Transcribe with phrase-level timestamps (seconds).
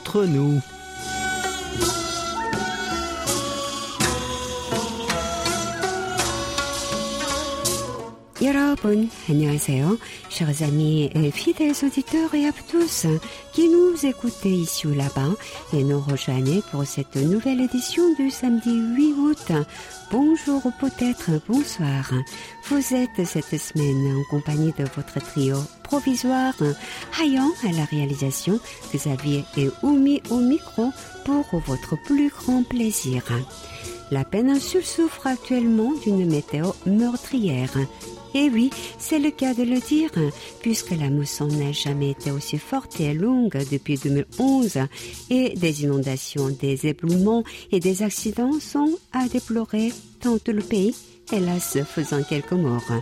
[0.00, 0.62] entre nous.
[8.79, 9.97] 여러분, 안녕하세요.
[10.29, 13.05] Chers amis et fidèles auditeurs et à tous
[13.51, 15.35] qui nous écoutez ici ou là-bas
[15.73, 19.51] et nous rejoignez pour cette nouvelle édition du samedi 8 août.
[20.09, 22.13] Bonjour ou peut-être bonsoir.
[22.69, 26.55] Vous êtes cette semaine en compagnie de votre trio provisoire,
[27.19, 28.61] Hayan à la réalisation,
[28.93, 30.91] Xavier et Oumi au micro
[31.25, 33.21] pour votre plus grand plaisir.
[34.11, 37.75] La péninsule souffre actuellement d'une météo meurtrière.
[38.34, 40.10] Et oui, c'est le cas de le dire,
[40.60, 44.78] puisque la mousson n'a jamais été aussi forte et longue depuis 2011,
[45.30, 50.94] et des inondations, des éblouements et des accidents sont à déplorer dans tout le pays
[51.32, 52.92] hélas faisant quelques morts.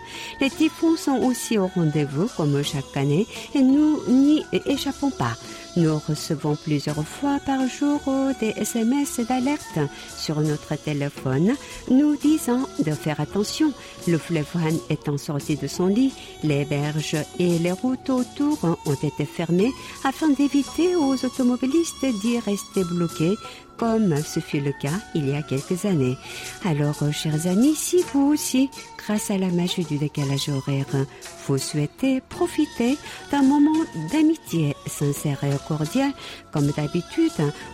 [0.41, 5.37] Les typhons sont aussi au rendez-vous comme chaque année et nous n'y échappons pas.
[5.79, 8.01] Nous recevons plusieurs fois par jour
[8.41, 9.79] des SMS d'alerte
[10.17, 11.55] sur notre téléphone
[11.89, 13.73] nous disant de faire attention.
[14.09, 16.13] Le fleuve Han étant sorti de son lit,
[16.43, 19.71] les berges et les routes autour ont été fermées
[20.03, 23.37] afin d'éviter aux automobilistes d'y rester bloqués
[23.79, 26.17] comme ce fut le cas il y a quelques années.
[26.65, 30.87] Alors, chers amis, si vous aussi, grâce à la magie du décalage horaire,
[31.47, 32.99] vous souhaitez profiter
[33.31, 36.13] d'un moment d'amitié sincère et cordial,
[36.53, 37.33] comme d'habitude,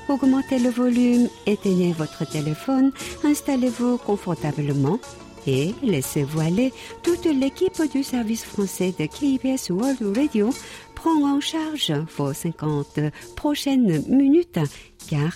[0.09, 2.93] augmentez le volume, éteignez votre téléphone,
[3.25, 4.99] installez-vous confortablement
[5.47, 6.73] et laissez-vous aller.
[7.03, 10.51] Toute l'équipe du service français de KBS World Radio
[10.95, 13.01] prend en charge vos 50
[13.37, 14.61] prochaines minutes,
[15.09, 15.33] car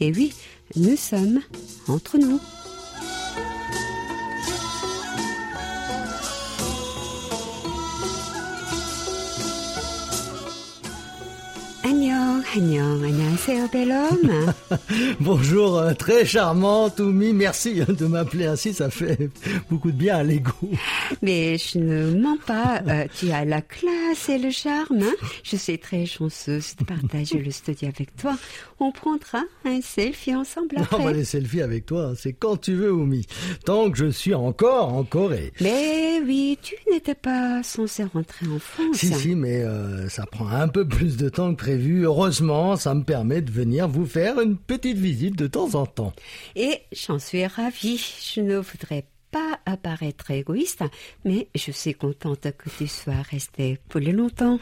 [0.00, 0.34] et oui,
[0.76, 1.40] nous sommes
[1.88, 2.40] entre nous.
[15.20, 17.32] Bonjour, euh, très charmant, Toumi.
[17.32, 19.30] Merci de m'appeler ainsi, ça fait
[19.70, 20.52] beaucoup de bien à l'ego.
[21.22, 25.00] Mais je ne mens pas, euh, tu as la classe et le charme.
[25.02, 25.12] hein.
[25.42, 28.36] Je suis très chanceuse de partager le studio avec toi.
[28.80, 31.14] On prendra un selfie ensemble On va après.
[31.14, 33.26] les selfies avec toi, c'est quand tu veux, Oumi.
[33.64, 35.52] Tant que je suis encore en Corée.
[35.60, 38.96] Mais oui, tu n'étais pas censé rentrer en France.
[38.96, 42.06] Si, si, mais euh, ça prend un peu plus de temps que prévu.
[42.16, 46.12] Heureusement, ça me permet de venir vous faire une petite visite de temps en temps.
[46.54, 48.00] Et j'en suis ravie.
[48.36, 50.84] Je ne voudrais pas apparaître égoïste,
[51.24, 54.60] mais je suis contente que tu sois resté plus longtemps.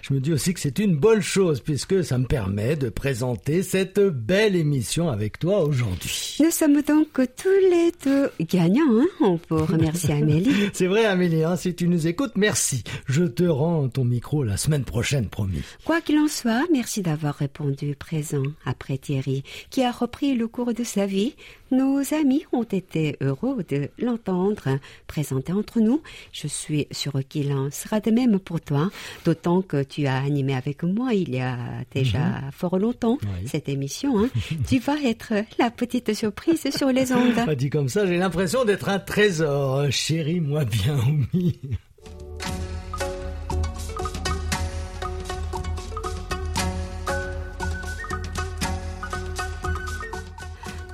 [0.00, 3.62] Je me dis aussi que c'est une bonne chose puisque ça me permet de présenter
[3.62, 6.38] cette belle émission avec toi aujourd'hui.
[6.40, 8.98] Nous sommes donc tous les deux gagnants.
[8.98, 10.70] Hein On peut remercier Amélie.
[10.72, 12.82] C'est vrai Amélie, hein, si tu nous écoutes, merci.
[13.06, 15.60] Je te rends ton micro la semaine prochaine, promis.
[15.84, 20.72] Quoi qu'il en soit, merci d'avoir répondu présent après Thierry, qui a repris le cours
[20.72, 21.34] de sa vie.
[21.76, 26.02] Nos amis ont été heureux de l'entendre présenter entre nous.
[26.32, 28.90] Je suis sûre qu'il en sera de même pour toi,
[29.24, 31.56] d'autant que tu as animé avec moi il y a
[31.92, 33.48] déjà fort longtemps Oui.
[33.48, 34.18] cette émission.
[34.20, 34.28] Hein.
[34.68, 37.34] tu vas être la petite surprise sur les ondes.
[37.44, 39.90] Pas dit comme ça, j'ai l'impression d'être un trésor.
[39.90, 41.58] Chérie, moi bien, Oumi.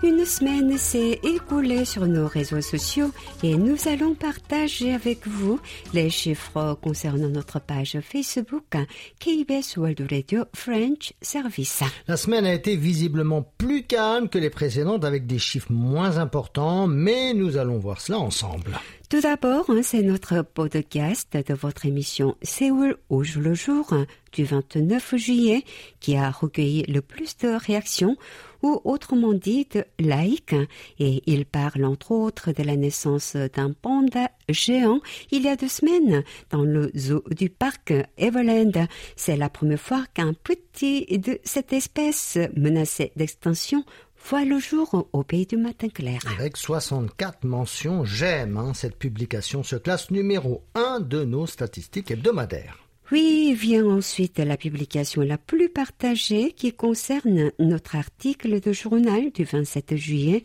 [0.03, 3.11] Une semaine s'est écoulée sur nos réseaux sociaux
[3.43, 5.61] et nous allons partager avec vous
[5.93, 8.65] les chiffres concernant notre page Facebook
[9.19, 11.83] KBS World Radio French Service.
[12.09, 16.87] La semaine a été visiblement plus calme que les précédentes avec des chiffres moins importants,
[16.87, 18.78] mais nous allons voir cela ensemble.
[19.11, 23.93] Tout d'abord, c'est notre podcast de votre émission Séoul au jour le jour
[24.32, 25.65] du 29 juillet
[25.99, 28.17] qui a recueilli le plus de réactions
[28.62, 30.66] ou autrement dit hein,
[30.98, 35.00] et il parle entre autres de la naissance d'un panda géant
[35.31, 38.87] il y a deux semaines dans le zoo du parc Everland.
[39.17, 43.84] C'est la première fois qu'un petit de cette espèce menacé d'extinction
[44.25, 46.20] voit le jour au pays du matin clair.
[46.38, 48.56] Avec 64 mentions, j'aime.
[48.56, 52.79] hein, cette publication se classe numéro 1 de nos statistiques hebdomadaires.
[53.12, 59.42] Oui, vient ensuite la publication la plus partagée qui concerne notre article de journal du
[59.42, 60.44] 27 juillet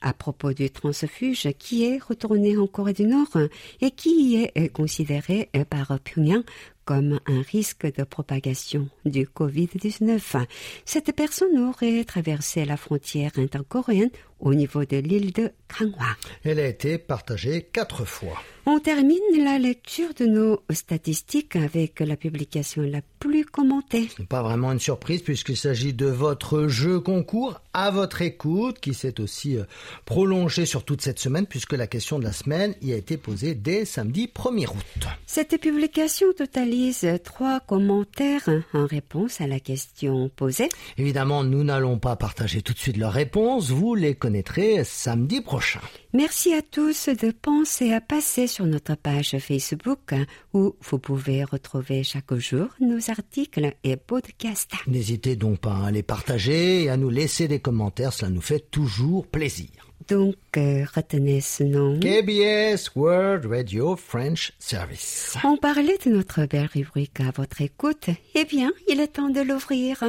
[0.00, 3.36] à propos du transfuge qui est retourné en Corée du Nord
[3.80, 6.44] et qui est considéré par Pyongyang
[6.84, 10.44] comme un risque de propagation du Covid-19.
[10.84, 14.10] Cette personne aurait traversé la frontière intercoréenne
[14.40, 16.16] au niveau de l'île de Kanghwa.
[16.44, 18.38] Elle a été partagée quatre fois.
[18.66, 24.08] On termine la lecture de nos statistiques avec la publication la plus commentée.
[24.16, 28.80] Ce n'est pas vraiment une surprise puisqu'il s'agit de votre jeu concours à votre écoute
[28.80, 29.64] qui s'est aussi euh,
[30.06, 33.54] prolongé sur toute cette semaine puisque la question de la semaine y a été posée
[33.54, 35.08] dès samedi 1er août.
[35.26, 40.70] Cette publication totalise trois commentaires en réponse à la question posée.
[40.96, 45.80] Évidemment, nous n'allons pas partager tout de suite leurs réponses, vous les connaîtrez samedi prochain.
[46.14, 50.14] Merci à tous de penser à passer sur notre page Facebook
[50.54, 54.72] où vous pouvez retrouver chaque jour nos articles et podcasts.
[54.86, 58.70] N'hésitez donc pas à les partager et à nous laisser des commentaires, cela nous fait
[58.70, 59.68] toujours plaisir.
[60.08, 62.00] Donc, euh, retenez ce nom.
[62.00, 65.36] KBS World Radio French Service.
[65.44, 68.08] On parlait de notre belle rubrique à votre écoute.
[68.34, 70.02] Eh bien, il est temps de l'ouvrir.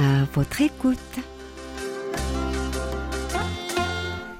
[0.00, 0.96] À votre écoute.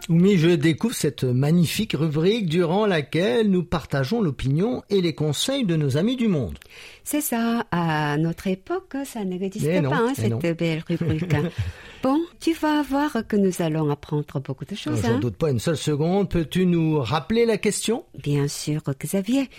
[0.09, 5.75] Oumi, je découvre cette magnifique rubrique durant laquelle nous partageons l'opinion et les conseils de
[5.75, 6.57] nos amis du monde.
[7.03, 10.39] C'est ça, à notre époque, ça n'existait Eh pas, hein, eh cette non.
[10.39, 11.35] belle rubrique.
[12.05, 15.03] bon, tu vas voir que nous allons apprendre beaucoup de choses.
[15.03, 15.19] J'en hein.
[15.19, 16.31] doute pas une seule seconde.
[16.31, 18.05] Peux-tu nous rappeler la question?
[18.23, 19.51] Bien sûr, Xavier.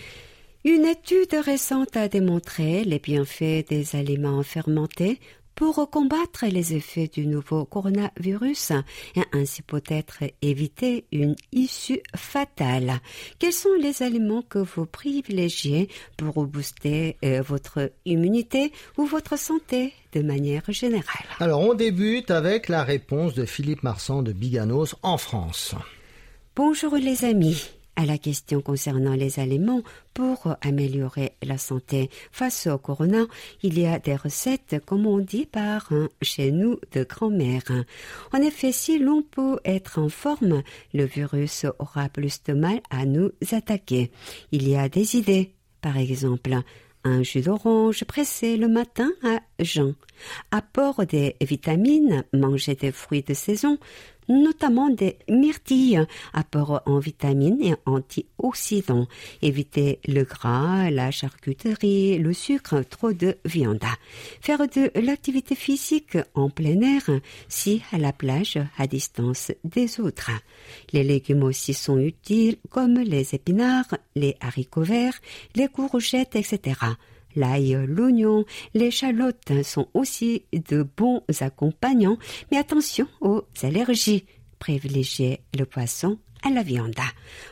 [0.64, 5.18] Une étude récente a démontré les bienfaits des aliments fermentés
[5.54, 8.72] pour combattre les effets du nouveau coronavirus
[9.16, 13.00] et ainsi peut-être éviter une issue fatale.
[13.38, 19.92] Quels sont les aliments que vous privilégiez pour booster euh, votre immunité ou votre santé
[20.12, 21.26] de manière générale?
[21.38, 25.74] Alors, on débute avec la réponse de Philippe Marsan de Biganos en France.
[26.56, 27.70] Bonjour les amis.
[27.96, 29.82] À la question concernant les aliments
[30.14, 33.26] pour améliorer la santé face au corona,
[33.62, 35.90] il y a des recettes, comme on dit par
[36.22, 37.70] chez nous de grand-mère.
[38.32, 40.62] En effet, si l'on peut être en forme,
[40.94, 44.10] le virus aura plus de mal à nous attaquer.
[44.52, 45.52] Il y a des idées.
[45.80, 46.54] Par exemple,
[47.04, 49.94] un jus d'orange pressé le matin à jeun.
[50.50, 53.78] Apport des vitamines, manger des fruits de saison,
[54.28, 59.06] notamment des myrtilles, apport en vitamines et antioxydants.
[59.42, 63.84] Éviter le gras, la charcuterie, le sucre, trop de viande.
[64.40, 67.02] Faire de l'activité physique en plein air,
[67.48, 70.30] si à la plage, à distance des autres.
[70.92, 75.18] Les légumes aussi sont utiles, comme les épinards, les haricots verts,
[75.54, 76.76] les courgettes, etc.
[77.36, 78.44] L'ail, l'oignon,
[78.74, 82.18] l'échalote sont aussi de bons accompagnants,
[82.50, 84.24] mais attention aux allergies.
[84.58, 86.94] Privilégiez le poisson à la viande.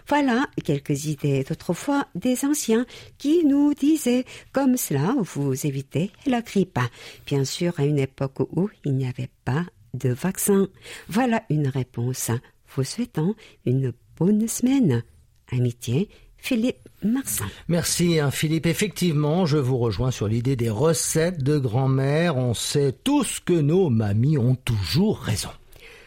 [0.08, 2.86] Voilà quelques idées d'autrefois des anciens
[3.18, 6.78] qui nous disaient comme cela vous évitez la grippe.
[7.26, 9.64] Bien sûr, à une époque où il n'y avait pas
[9.94, 10.68] de vaccin.
[11.08, 12.30] Voilà une réponse.
[12.74, 13.34] Vous souhaitant
[13.64, 15.02] une bonne semaine.
[15.50, 16.08] Amitié,
[16.38, 17.46] Philippe Marsan.
[17.68, 18.66] Merci hein, Philippe.
[18.66, 22.36] Effectivement, je vous rejoins sur l'idée des recettes de grand-mère.
[22.36, 25.50] On sait tous que nos mamies ont toujours raison.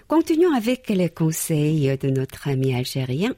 [0.08, 3.34] Continuons avec les conseils de notre ami algérien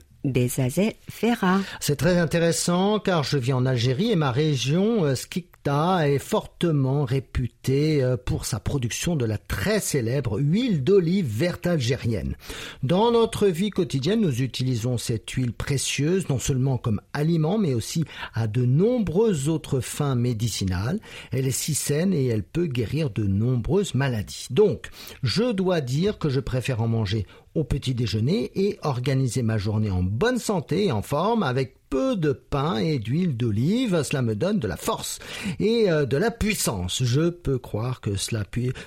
[1.82, 7.04] C'est très intéressant car je vis en Algérie et ma région euh, Skikda est fortement
[7.04, 12.38] réputée euh, pour sa production de la très célèbre huile d'olive verte algérienne.
[12.84, 18.06] Dans notre vie quotidienne, nous utilisons cette huile précieuse non seulement comme aliment mais aussi
[18.34, 21.00] à de nombreuses autres fins médicinales.
[21.32, 24.48] Elle est si saine et elle peut guérir de nombreuses maladies.
[24.52, 24.90] Donc,
[25.22, 29.92] je dois dire que je préfère en manger au petit déjeuner et organiser ma journée
[29.92, 34.02] en bonne santé et en forme avec peu de pain et d'huile d'olive.
[34.04, 35.20] Cela me donne de la force
[35.60, 37.04] et euh, de la puissance.
[37.04, 38.44] Je peux croire que cela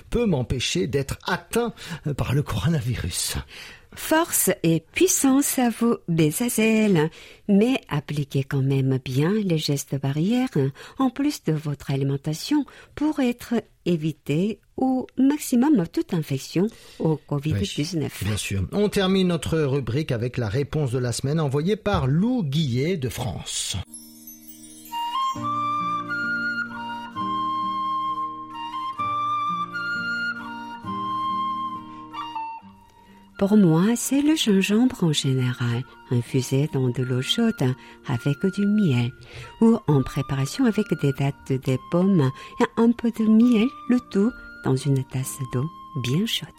[0.09, 1.73] peut m'empêcher d'être atteint
[2.05, 3.37] euh, par le coronavirus.
[3.95, 7.09] Force et puissance à vous, Bezazel.
[7.47, 10.49] Mais appliquez quand même bien les gestes barrières
[10.99, 13.55] en plus de votre alimentation pour être
[13.85, 16.67] évité au maximum toute infection
[16.99, 18.09] au Covid-19.
[18.23, 18.67] Bien sûr.
[18.71, 23.09] On termine notre rubrique avec la réponse de la semaine envoyée par Lou Guillet de
[23.09, 23.77] France.
[33.37, 37.75] Pour moi, c'est le gingembre en général, infusé dans de l'eau chaude
[38.07, 39.11] avec du miel,
[39.61, 44.31] ou en préparation avec des dattes de pommes et un peu de miel, le tout
[44.67, 46.49] dans une tasse d'eau bien chaude.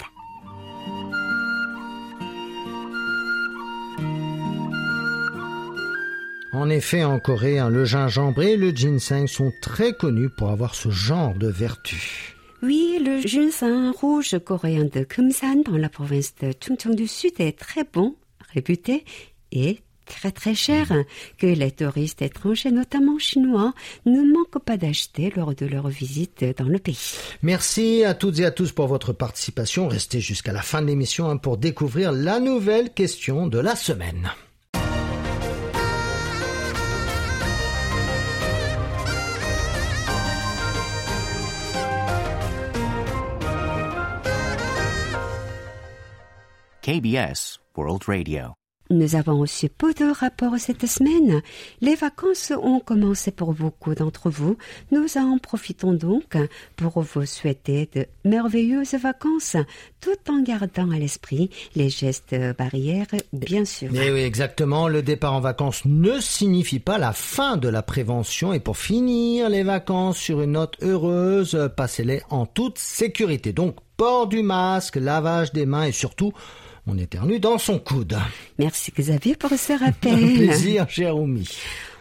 [6.54, 10.74] En effet, en Corée, hein, le gingembre et le ginseng sont très connus pour avoir
[10.74, 12.34] ce genre de vertu.
[12.62, 17.58] Oui, le ginseng rouge coréen de Kumsan dans la province de Chungcheong du Sud est
[17.58, 18.16] très bon,
[18.54, 19.04] réputé
[19.52, 20.92] et très très cher,
[21.38, 23.72] que les touristes étrangers, notamment chinois,
[24.06, 27.18] ne manquent pas d'acheter lors de leur visite dans le pays.
[27.42, 29.88] Merci à toutes et à tous pour votre participation.
[29.88, 34.30] Restez jusqu'à la fin de l'émission hein, pour découvrir la nouvelle question de la semaine.
[46.82, 48.57] KBS World Radio.
[48.90, 51.42] Nous avons aussi peu de rapports cette semaine.
[51.82, 54.56] Les vacances ont commencé pour beaucoup d'entre vous.
[54.90, 56.36] Nous en profitons donc
[56.76, 59.56] pour vous souhaiter de merveilleuses vacances,
[60.00, 63.90] tout en gardant à l'esprit les gestes barrières, bien sûr.
[63.94, 64.88] Eh oui, exactement.
[64.88, 68.54] Le départ en vacances ne signifie pas la fin de la prévention.
[68.54, 73.52] Et pour finir les vacances sur une note heureuse, passez-les en toute sécurité.
[73.52, 76.32] Donc, port du masque, lavage des mains et surtout,
[76.88, 78.16] on éternue dans son coude.
[78.58, 80.14] Merci Xavier pour ce rappel.
[80.14, 81.48] Un plaisir, cher Oumi.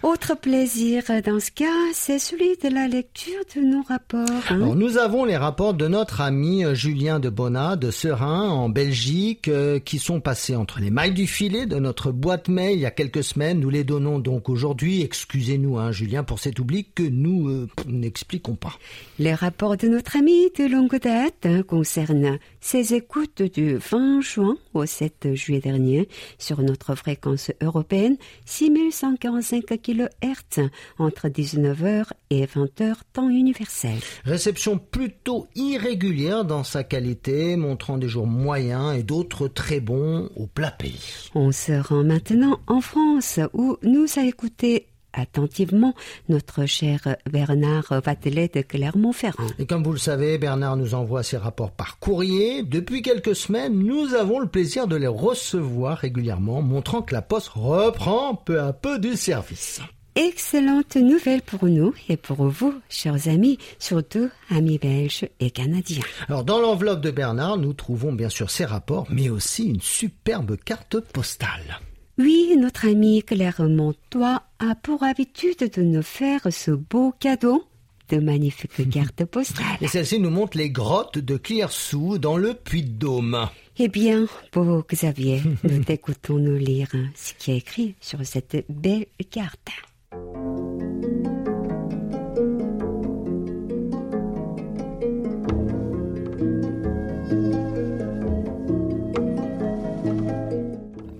[0.07, 4.21] Autre plaisir dans ce cas, c'est celui de la lecture de nos rapports.
[4.49, 4.55] hein.
[4.55, 8.69] Alors, nous avons les rapports de notre ami euh, Julien de Bonnat de Serein en
[8.69, 12.79] Belgique euh, qui sont passés entre les mailles du filet de notre boîte mail il
[12.79, 13.59] y a quelques semaines.
[13.59, 15.01] Nous les donnons donc aujourd'hui.
[15.01, 18.79] Excusez-nous, hein, Julien, pour cet oubli que nous euh, n'expliquons pas.
[19.19, 24.55] Les rapports de notre ami de longue date hein, concernent ses écoutes du 20 juin
[24.73, 29.65] au 7 juillet dernier sur notre fréquence européenne 6145
[29.97, 33.97] kHz entre 19h et 20h temps universel.
[34.25, 40.47] Réception plutôt irrégulière dans sa qualité, montrant des jours moyens et d'autres très bons au
[40.47, 41.29] plat pays.
[41.35, 44.87] On se rend maintenant en France où nous a écouté
[45.17, 45.93] attentivement
[46.29, 49.47] notre cher Bernard Vatelet de Clermont-Ferrand.
[49.59, 52.63] Et comme vous le savez, Bernard nous envoie ses rapports par courrier.
[52.63, 57.49] Depuis quelques semaines, nous avons le plaisir de les recevoir régulièrement, montrant que la poste
[57.49, 59.81] reprend peu à peu du service.
[60.15, 66.01] Excellente nouvelle pour nous et pour vous, chers amis, surtout amis belges et canadiens.
[66.27, 70.57] Alors dans l'enveloppe de Bernard, nous trouvons bien sûr ses rapports, mais aussi une superbe
[70.57, 71.79] carte postale.
[72.19, 77.63] Oui, notre ami Claire Montois a pour habitude de nous faire ce beau cadeau
[78.09, 79.77] de magnifiques cartes postales.
[79.81, 83.47] Et celle-ci nous montre les grottes de Cliersou dans le Puy-de-Dôme.
[83.77, 89.05] Eh bien, beau Xavier, nous t'écoutons nous lire ce qui est écrit sur cette belle
[89.29, 89.69] carte.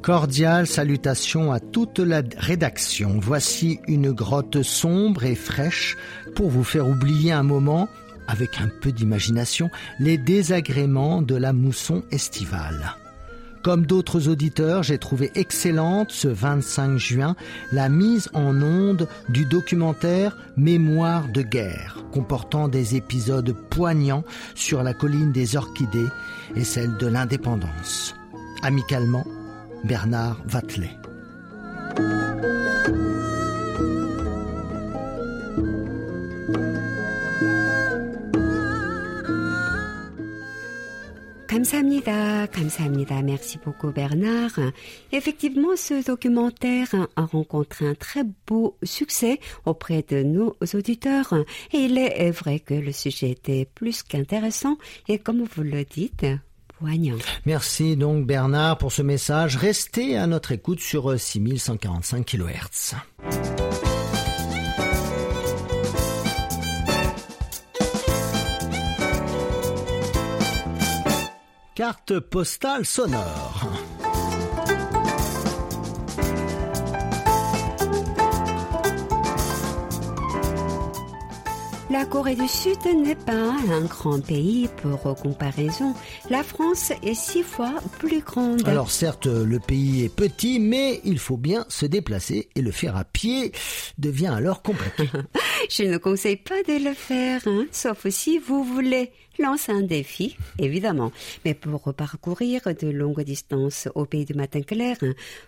[0.08, 3.20] Cordiale salutation à toute la rédaction.
[3.22, 5.98] Voici une grotte sombre et fraîche
[6.34, 7.90] pour vous faire oublier un moment,
[8.26, 12.96] avec un peu d'imagination, les désagréments de la mousson estivale.
[13.64, 17.36] Comme d'autres auditeurs, j'ai trouvé excellente ce 25 juin
[17.74, 24.24] la mise en onde du documentaire Mémoire de guerre, comportant des épisodes poignants
[24.56, 26.08] sur la colline des Orchidées
[26.56, 28.16] et celle de l'indépendance.
[28.64, 29.26] Amicalement,
[29.85, 30.99] Bernard Vatelet.
[41.53, 42.47] 감사합니다.
[42.47, 43.23] 감사합니다.
[43.23, 44.59] Merci beaucoup Bernard.
[45.13, 51.35] Effectivement, ce documentaire a rencontré un très beau succès auprès de nos auditeurs.
[51.73, 54.79] Et il est vrai que le sujet était plus qu'intéressant
[55.09, 56.25] et comme vous le dites,
[57.46, 59.58] Merci donc Bernard pour ce message.
[59.58, 62.96] Restez à notre écoute sur euh, 6145 kHz.
[71.76, 73.97] Carte postale sonore.
[81.90, 85.94] La Corée du Sud n'est pas un grand pays pour comparaison.
[86.30, 88.68] La France est six fois plus grande.
[88.68, 92.98] Alors certes, le pays est petit, mais il faut bien se déplacer et le faire
[92.98, 93.54] à pied
[93.98, 95.10] devient alors compliqué.
[95.70, 100.38] Je ne conseille pas de le faire, hein, sauf si vous voulez lancer un défi,
[100.60, 101.12] évidemment.
[101.46, 104.98] Mais pour parcourir de longues distances au pays du matin clair,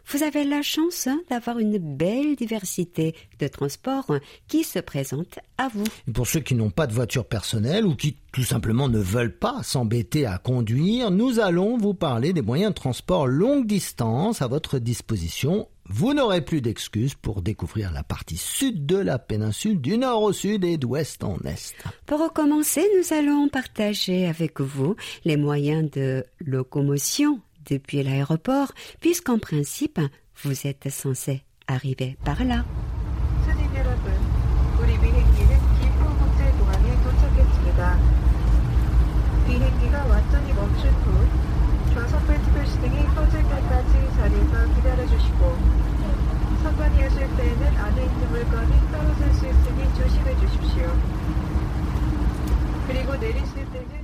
[0.08, 4.12] vous avez la chance hein, d'avoir une belle diversité de transports
[4.48, 5.84] qui se présentent à vous.
[6.13, 9.63] Pour ceux qui n'ont pas de voiture personnelle ou qui tout simplement ne veulent pas
[9.63, 14.79] s'embêter à conduire, nous allons vous parler des moyens de transport longue distance à votre
[14.79, 20.22] disposition vous n'aurez plus d'excuses pour découvrir la partie sud de la péninsule du nord
[20.22, 21.75] au sud et d'ouest en est.
[22.05, 30.00] Pour recommencer, nous allons partager avec vous les moyens de locomotion depuis l'aéroport, puisqu'en principe,
[30.43, 32.63] vous êtes censé arriver par là.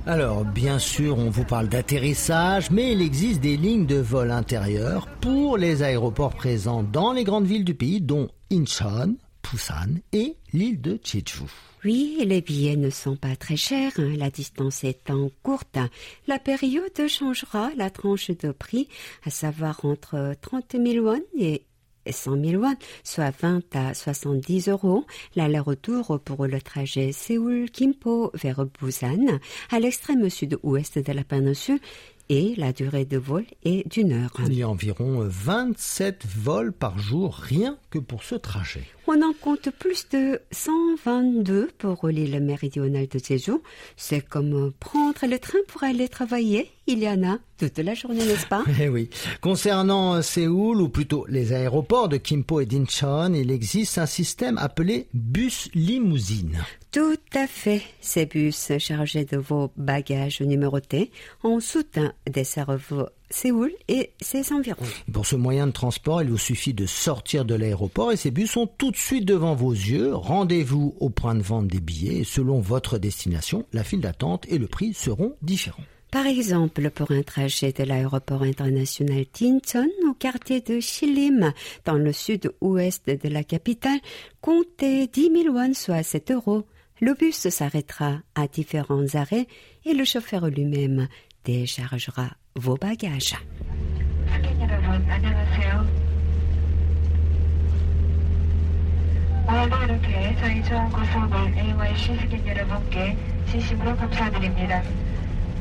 [0.08, 5.08] Alors, bien sûr, on vous parle d'atterrissage, mais il existe des lignes de vol intérieur
[5.20, 10.80] pour les aéroports présents dans les grandes villes du pays, dont Incheon, Busan et l'île
[10.80, 11.46] de Jeju.
[11.84, 15.78] Oui, les billets ne sont pas très chers, hein, la distance étant courte.
[16.28, 18.88] La période changera la tranche de prix,
[19.24, 21.62] à savoir entre 30 000 won et
[22.12, 29.38] 100 000 won, soit 20 à 70 euros, l'aller-retour pour le trajet Séoul-Kimpo vers Busan,
[29.70, 31.80] à l'extrême sud-ouest de la péninsule,
[32.28, 34.30] et la durée de vol est d'une heure.
[34.46, 38.84] Il y a environ 27 vols par jour rien que pour ce trajet.
[39.06, 43.58] On en compte plus de 122 pour l'île méridionale de Jeju.
[43.96, 46.70] C'est comme prendre le train pour aller travailler.
[46.88, 48.64] Il y en a toute la journée, n'est-ce pas?
[48.80, 49.08] Eh oui.
[49.40, 55.08] Concernant Séoul, ou plutôt les aéroports de Kimpo et d'Incheon, il existe un système appelé
[55.14, 56.64] bus limousine.
[56.96, 57.82] Tout à fait.
[58.00, 61.10] Ces bus chargés de vos bagages numérotés
[61.42, 64.86] en soutien desservent Séoul et ses environs.
[65.12, 68.52] Pour ce moyen de transport, il vous suffit de sortir de l'aéroport et ces bus
[68.52, 70.14] sont tout de suite devant vos yeux.
[70.14, 74.56] Rendez-vous au point de vente des billets et selon votre destination, la file d'attente et
[74.56, 75.84] le prix seront différents.
[76.10, 81.52] Par exemple, pour un trajet de l'aéroport international d'Incheon au quartier de Shilim,
[81.84, 84.00] dans le sud-ouest de la capitale,
[84.40, 86.64] comptez 10 000 won, soit 7 euros.
[86.99, 89.47] Le bus s'arrêtera à différents arrêts
[89.85, 91.07] et le chauffeur lui-même
[91.43, 93.35] déchargera vos bagages.
[94.27, 95.87] 승객 여러분 안녕하세요.
[99.47, 103.17] 오늘도 이렇게 저희 좋은 고속을 AYC 승객 여러분께
[103.49, 104.83] 진심으로 감사드립니다.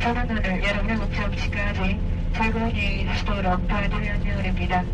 [0.01, 1.99] 저는 오늘 여러분의 목적지까지
[2.35, 4.85] 즐거운 여행이 되시도록 도와드릴 안녕입니다.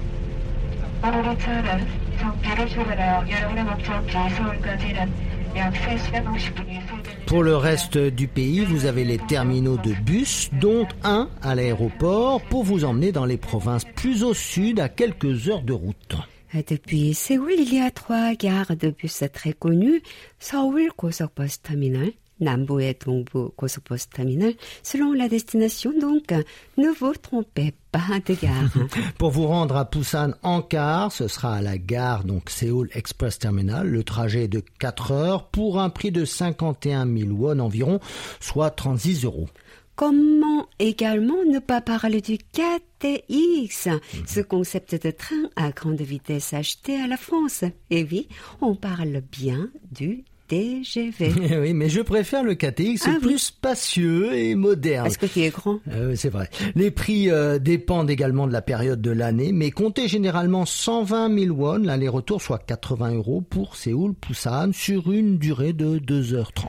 [1.03, 1.87] 오늘의 차는
[2.19, 7.27] 성주를 출발하여 여러분의 목적지 서울까지는 약 3시간 50분이 소요됩니다.
[7.27, 12.41] Pour le reste du pays, vous avez les terminaux de bus, dont un à l'aéroport,
[12.43, 16.17] pour vous emmener dans les provinces plus au sud à quelques heures de route.
[16.55, 20.03] Depuis Séoul, il y a trois gares de bus très connues.
[20.39, 24.55] Seoul 고속버스 터미널, Nambu의 동부 고속버스 터미널.
[24.83, 26.33] Selon la destination, donc,
[26.77, 28.02] ne vous trompez pas.
[29.18, 33.40] Pour vous rendre à Busan en car, ce sera à la gare donc Séoul Express
[33.40, 33.88] Terminal.
[33.88, 38.00] Le trajet est de 4 heures pour un prix de 51 000 won environ,
[38.40, 39.48] soit 36 euros.
[39.96, 43.90] Comment également ne pas parler du KTX,
[44.26, 47.64] ce concept de train à grande vitesse acheté à la France?
[47.90, 48.28] Et oui,
[48.62, 51.32] on parle bien du TGV.
[51.62, 53.28] Oui, mais je préfère le KTX, c'est Ah oui.
[53.28, 55.08] plus spacieux et moderne.
[55.08, 56.50] Est-ce que tu es grand Euh, c'est vrai.
[56.76, 61.56] Les prix euh, dépendent également de la période de l'année, mais comptez généralement 120 000
[61.56, 66.66] won l'aller-retour, soit 80 euros pour Séoul-Busan sur une durée de 2h30.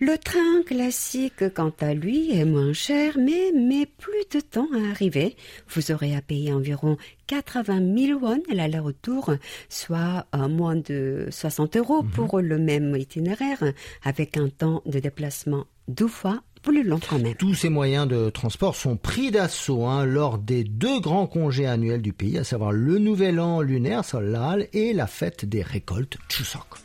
[0.00, 4.90] Le train classique, quant à lui, est moins cher, mais met plus de temps à
[4.90, 5.36] arriver.
[5.68, 9.34] Vous aurez à payer environ 80 000 won à l'aller-retour,
[9.68, 13.62] soit moins de 60 euros pour le même itinéraire,
[14.02, 17.34] avec un temps de déplacement deux fois plus long quand même.
[17.34, 22.02] Tous ces moyens de transport sont pris d'assaut hein, lors des deux grands congés annuels
[22.02, 26.78] du pays, à savoir le Nouvel An lunaire Solal et la fête des récoltes Chuseok.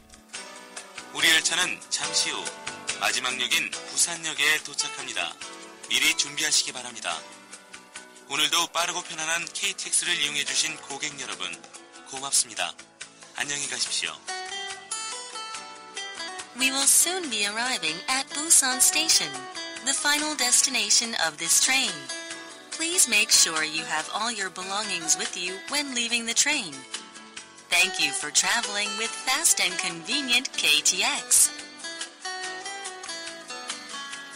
[8.29, 11.51] 오늘도 빠르고 편안한 KTX를 이용해주신 고객 여러분,
[12.11, 12.73] 고맙습니다.
[13.37, 14.17] 안녕히 가십시오.
[16.57, 19.33] We will soon be arriving at Busan Station,
[19.85, 21.93] the final destination of this train.
[22.73, 26.75] Please make sure you have all your belongings with you when leaving the train.
[27.69, 31.51] Thank you for traveling with fast and convenient KTX.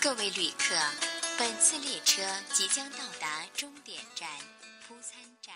[0.01, 0.75] 各位旅客，
[1.38, 2.22] 本次列车
[2.54, 4.30] 即将到达终点站
[4.88, 5.56] 铺餐站。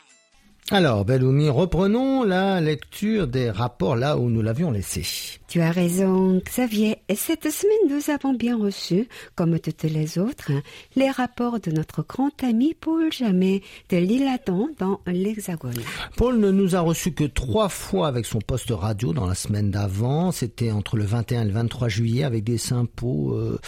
[0.71, 5.03] Alors, Belloumi, reprenons la lecture des rapports là où nous l'avions laissé.
[5.47, 6.97] Tu as raison, Xavier.
[7.07, 10.51] Et cette semaine, nous avons bien reçu, comme toutes les autres,
[10.95, 15.79] les rapports de notre grand ami Paul Jamet de l'île Adam dans l'Hexagone.
[16.17, 19.69] Paul ne nous a reçus que trois fois avec son poste radio dans la semaine
[19.69, 20.31] d'avant.
[20.31, 23.59] C'était entre le 21 et le 23 juillet avec des sympos euh,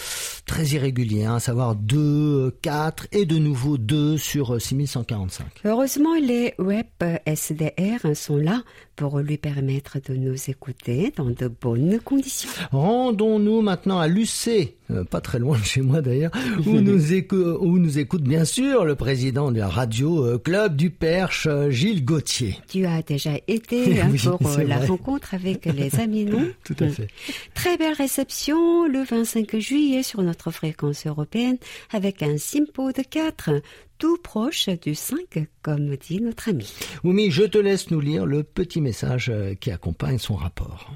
[0.48, 5.46] très irréguliers, hein, à savoir 2, 4 et de nouveau 2 sur 6145.
[5.64, 6.87] Heureusement, les web
[7.26, 8.64] SDR sont là
[8.96, 12.50] pour lui permettre de nous écouter dans de bonnes conditions.
[12.72, 16.32] Rendons-nous maintenant à Lucé, euh, pas très loin de chez moi d'ailleurs,
[16.66, 20.76] où, nous écou- où nous écoute bien sûr le président de la radio euh, club
[20.76, 22.58] du Perche, euh, Gilles Gauthier.
[22.70, 24.86] Tu as déjà été hein, Oui, pour la vrai.
[24.88, 26.48] rencontre avec les amis, non?
[26.64, 27.08] Tout à fait.
[27.54, 31.58] Très belle réception le 25 juillet sur notre fréquence européenne
[31.94, 33.52] avec un simpo de 4,
[33.98, 36.74] tout proche du 5, comme dit notre ami.
[37.04, 40.92] Oumi, je te laisse nous lire le petit message euh, qui accompagne son rapport.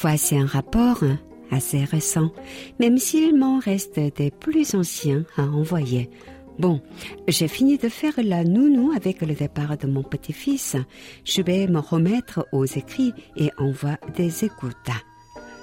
[0.00, 1.18] Voici un rapport hein,
[1.50, 2.30] assez récent,
[2.78, 6.08] même s'il m'en reste des plus anciens à envoyer.
[6.58, 6.80] Bon,
[7.28, 10.76] j'ai fini de faire la nounou avec le départ de mon petit-fils.
[11.24, 14.74] Je vais me remettre aux écrits et envoie des écoutes.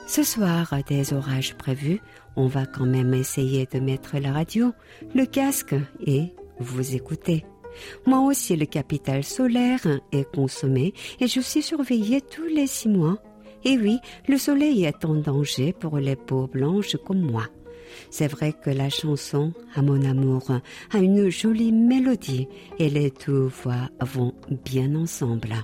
[0.08, 2.00] Ce soir, des orages prévus,
[2.36, 4.72] on va quand même essayer de mettre la radio,
[5.16, 7.44] le casque et vous écouter.
[8.06, 13.18] Moi aussi, le capital solaire est consommé et je suis surveillée tous les six mois.
[13.64, 17.48] Et oui, le soleil est en danger pour les peaux blanches comme moi.
[18.12, 20.52] C'est vrai que la chanson À mon amour
[20.94, 25.56] a une jolie mélodie et les deux voix vont bien ensemble.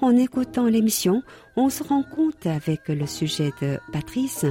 [0.00, 1.22] En écoutant l'émission,
[1.56, 4.44] on se rend compte avec le sujet de Patrice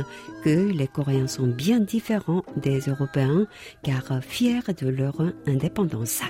[0.43, 3.45] que les Coréens sont bien différents des Européens
[3.83, 6.21] car fiers de leur indépendance.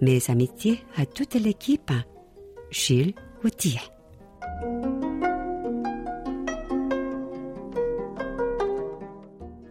[0.00, 1.90] Mes amitiés à toute l'équipe.
[2.70, 3.80] Gilles Gauthier.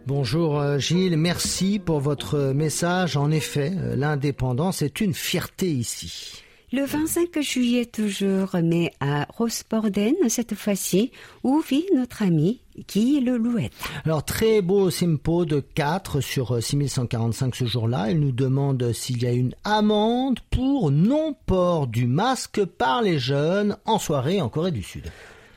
[0.06, 3.16] Bonjour euh, Gilles, merci pour votre message.
[3.16, 6.45] En effet, euh, l'indépendance est une fierté ici.
[6.72, 11.12] Le 25 juillet toujours, mais à Rosporden cette fois-ci,
[11.44, 13.72] où vit notre ami Guy Le Louette.
[14.04, 18.10] Alors très beau simpo de 4 sur euh, 6145 ce jour-là.
[18.10, 23.76] Il nous demande s'il y a une amende pour non-port du masque par les jeunes
[23.84, 25.04] en soirée en Corée du Sud.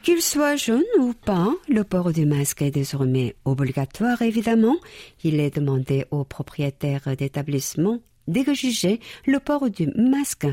[0.04, 4.78] Qu'il soit jeune ou pas, le port du masque est désormais obligatoire évidemment.
[5.24, 10.48] Il est demandé aux propriétaires d'établissements d'exiger le port du masque.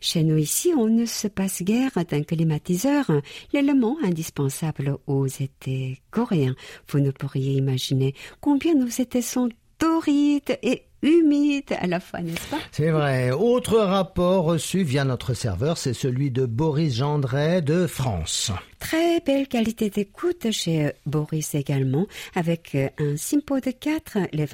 [0.00, 3.10] Chez nous ici, on ne se passe guère d'un climatiseur,
[3.52, 6.54] l'élément indispensable aux étés coréens.
[6.88, 12.48] Vous ne pourriez imaginer combien nos étés sont torrides et humide à la fois, n'est-ce
[12.50, 12.58] pas?
[12.72, 13.30] C'est vrai.
[13.30, 18.52] Autre rapport reçu via notre serveur, c'est celui de Boris Gendret de France.
[18.78, 24.46] Très belle qualité d'écoute chez Boris également, avec un simpo de 4 les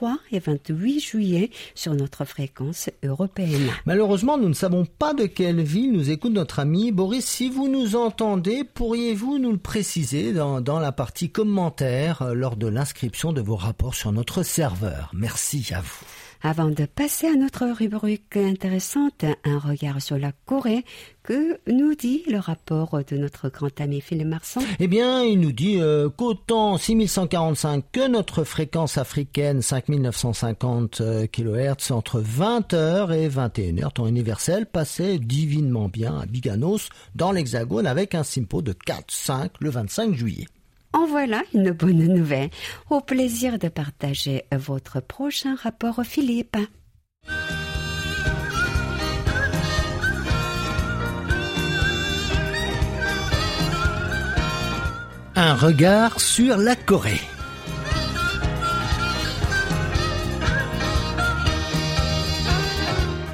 [0.00, 3.70] 23 et 28 juillet sur notre fréquence européenne.
[3.86, 7.24] Malheureusement, nous ne savons pas de quelle ville nous écoute notre ami Boris.
[7.24, 12.66] Si vous nous entendez, pourriez-vous nous le préciser dans, la partie commentaires euh, lors de
[12.66, 15.10] l'inscription de vos rapports sur notre serveur?
[15.12, 16.19] Merci à vous.
[16.42, 20.86] Avant de passer à notre rubrique intéressante, un regard sur la Corée,
[21.22, 24.62] que nous dit le rapport de notre grand ami Philippe Marsan?
[24.78, 31.92] Eh bien, il nous dit euh, qu'autant 6145 que notre fréquence africaine 5950 euh, kHz
[31.92, 38.22] entre 20h et 21h, temps universel, passait divinement bien à Biganos dans l'Hexagone avec un
[38.24, 40.46] simpo de 4-5 le 25 juillet.
[40.92, 42.50] En voilà une bonne nouvelle.
[42.88, 46.56] Au plaisir de partager votre prochain rapport, Philippe.
[55.36, 57.20] Un regard sur la Corée.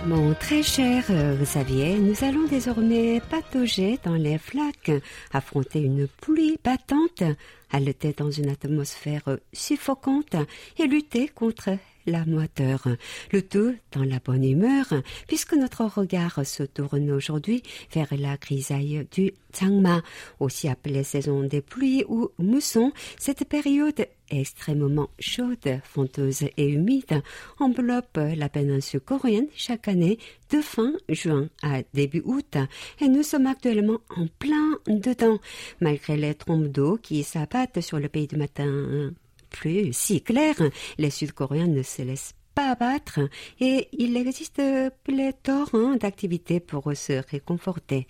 [0.07, 4.93] Mon très cher euh, Xavier, nous allons désormais patauger dans les flaques,
[5.33, 7.25] affronter une pluie battante,
[7.73, 10.37] haleter dans une atmosphère suffocante
[10.79, 11.71] et lutter contre
[12.07, 12.87] la moiteur.
[13.33, 14.87] Le tout dans la bonne humeur,
[15.27, 20.03] puisque notre regard se tourne aujourd'hui vers la grisaille du Changma,
[20.39, 22.93] aussi appelée saison des pluies ou mousson.
[23.19, 27.23] Cette période extrêmement chaude, fonteuse et humide
[27.59, 30.19] enveloppe la péninsule coréenne chaque année
[30.51, 32.57] de fin juin à début août
[33.01, 35.39] et nous sommes actuellement en plein dedans
[35.81, 39.13] malgré les trompes d'eau qui s'abattent sur le pays du matin
[39.51, 40.55] plus si clair,
[40.99, 43.21] les Sud-Coréens ne se laissent pas abattre
[43.61, 44.63] et il existe
[45.05, 48.07] pléthore hein, d'activités pour se réconforter.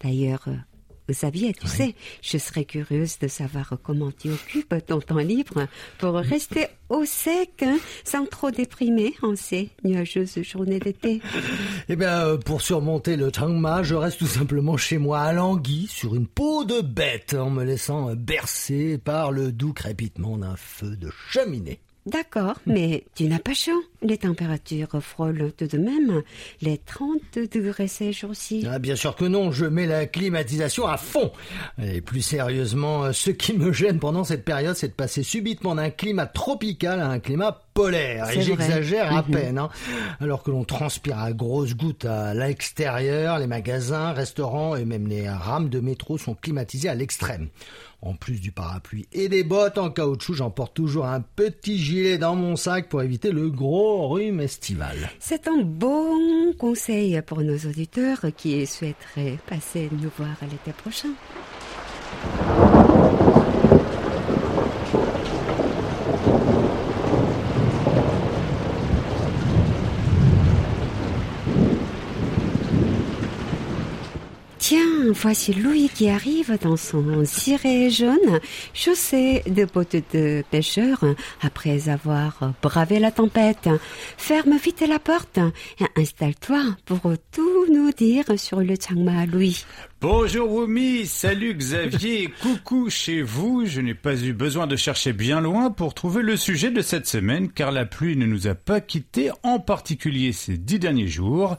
[0.00, 0.48] D'ailleurs,
[1.08, 5.66] vous saviez, tu sais, je serais curieuse de savoir comment tu occupes ton temps libre
[5.98, 11.20] pour rester au sec, hein, sans trop déprimer en ces nuageuses journées d'été.
[11.90, 15.86] Eh bien, euh, pour surmonter le Changma, je reste tout simplement chez moi à Languille,
[15.86, 20.96] sur une peau de bête, en me laissant bercer par le doux crépitement d'un feu
[20.96, 21.80] de cheminée.
[22.06, 23.82] D'accord, mais tu n'as pas chaud.
[24.02, 26.22] Les températures frôlent tout de même
[26.60, 27.18] les 30
[27.50, 28.66] degrés ces jours-ci.
[28.70, 31.32] Ah, bien sûr que non, je mets la climatisation à fond.
[31.82, 35.88] Et plus sérieusement, ce qui me gêne pendant cette période, c'est de passer subitement d'un
[35.88, 38.30] climat tropical à un climat polaire.
[38.30, 39.30] Et j'exagère à mhm.
[39.30, 39.58] peine.
[39.58, 39.70] Hein.
[40.20, 45.28] Alors que l'on transpire à grosses gouttes à l'extérieur, les magasins, restaurants et même les
[45.28, 47.48] rames de métro sont climatisés à l'extrême.
[48.04, 52.36] En plus du parapluie et des bottes en caoutchouc, j'emporte toujours un petit gilet dans
[52.36, 55.10] mon sac pour éviter le gros rhume estival.
[55.18, 61.14] C'est un bon conseil pour nos auditeurs qui souhaiteraient passer nous voir l'été prochain.
[75.14, 78.40] Voici Louis qui arrive dans son ciré jaune,
[78.72, 81.04] chaussé de bottes de pêcheur,
[81.40, 83.68] après avoir bravé la tempête.
[84.16, 85.38] Ferme vite la porte
[85.80, 87.00] et installe-toi pour
[87.32, 89.64] tout nous dire sur le Changma, Louis.
[90.06, 93.64] Bonjour Wumi, salut Xavier, coucou chez vous.
[93.64, 97.06] Je n'ai pas eu besoin de chercher bien loin pour trouver le sujet de cette
[97.06, 101.56] semaine car la pluie ne nous a pas quittés, en particulier ces dix derniers jours.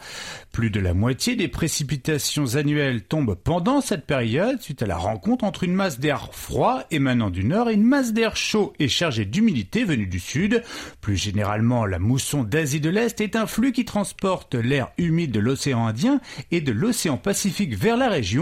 [0.52, 5.44] Plus de la moitié des précipitations annuelles tombent pendant cette période suite à la rencontre
[5.44, 9.26] entre une masse d'air froid émanant du nord et une masse d'air chaud et chargé
[9.26, 10.62] d'humidité venue du sud.
[11.02, 15.40] Plus généralement, la mousson d'Asie de l'Est est un flux qui transporte l'air humide de
[15.40, 18.35] l'océan Indien et de l'océan Pacifique vers la région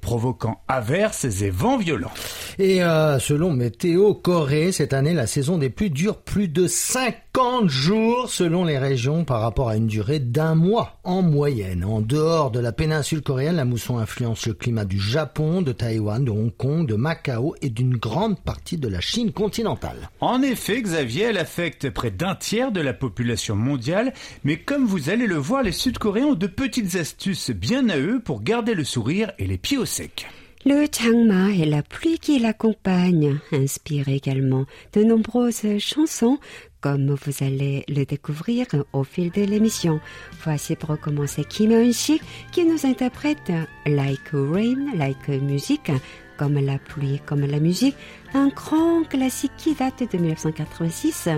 [0.00, 2.12] provoquant averses et vents violents.
[2.58, 7.68] Et euh, selon Météo Corée, cette année, la saison des pluies dure plus de 50
[7.68, 11.84] jours selon les régions par rapport à une durée d'un mois en moyenne.
[11.84, 16.24] En dehors de la péninsule coréenne, la mousson influence le climat du Japon, de Taïwan,
[16.24, 20.10] de Hong Kong, de Macao et d'une grande partie de la Chine continentale.
[20.20, 24.12] En effet, Xavier, elle affecte près d'un tiers de la population mondiale,
[24.44, 28.20] mais comme vous allez le voir, les Sud-Coréens ont de petites astuces bien à eux
[28.24, 30.26] pour garder le sourire et les pieds au sec.
[30.66, 36.38] Le changma et la pluie qui l'accompagne inspirent également de nombreuses chansons
[36.80, 40.00] comme vous allez le découvrir au fil de l'émission.
[40.44, 42.22] Voici pour commencer Kim Hyun-sik
[42.52, 43.52] qui nous interprète
[43.86, 45.90] Like Rain, Like Music,
[46.38, 47.96] comme la pluie, comme la musique,
[48.34, 51.28] un grand classique qui date de 1986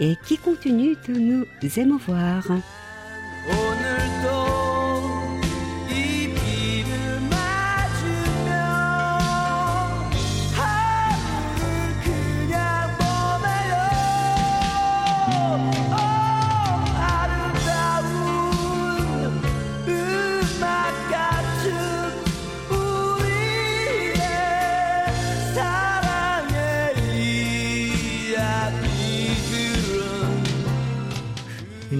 [0.00, 1.44] et qui continue de nous
[1.78, 2.42] émouvoir.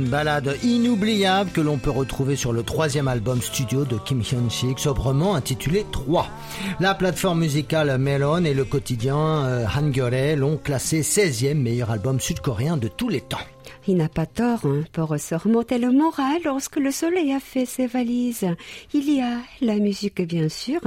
[0.07, 4.79] Une balade inoubliable que l'on peut retrouver sur le troisième album studio de Kim Hyun-sik,
[4.79, 6.29] sobrement intitulé 3.
[6.79, 12.77] La plateforme musicale Melon et le quotidien euh, Hangyeol l'ont classé 16e meilleur album sud-coréen
[12.77, 13.41] de tous les temps.
[13.89, 17.67] Il n'a pas tort hein, pour se remonter le moral lorsque le soleil a fait
[17.67, 18.47] ses valises.
[18.95, 20.83] Il y a la musique bien sûr,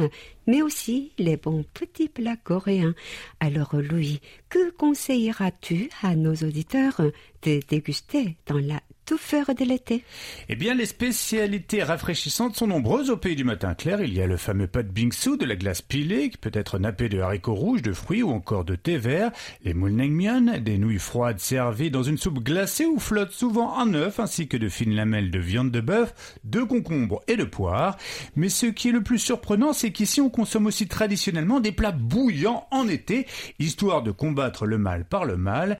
[0.48, 2.96] mais aussi les bons petits plats coréens.
[3.42, 7.02] Alors Louis, que conseilleras-tu à nos auditeurs
[7.42, 8.80] de déguster dans la
[9.10, 10.04] douceur de l'été
[10.50, 14.02] Eh bien, les spécialités rafraîchissantes sont nombreuses au pays du matin clair.
[14.02, 17.10] Il y a le fameux pot bingsu, de la glace pilée, qui peut être nappé
[17.10, 19.32] de haricots rouges, de fruits ou encore de thé vert,
[19.64, 24.20] les mulnaengmyeon, des nouilles froides servies dans une soupe glacée ou flottent souvent en œuf,
[24.20, 27.98] ainsi que de fines lamelles de viande de bœuf, de concombre et de poire.
[28.36, 31.92] Mais ce qui est le plus surprenant, c'est qu'ici on consomme aussi traditionnellement des plats
[31.92, 33.26] bouillants en été,
[33.58, 35.80] histoire de combattre le mal par le mal,